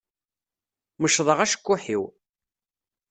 Mecḍeɣ 1.01 1.39
acekkuḥ-iw. 1.41 2.03